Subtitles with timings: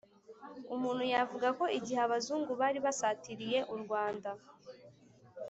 [0.75, 4.29] umuntu yavuga ko igihe abazungu bari basatiriye u rwanda